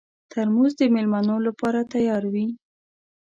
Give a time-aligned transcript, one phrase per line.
[0.31, 2.47] ترموز د مېلمنو لپاره تیار وي.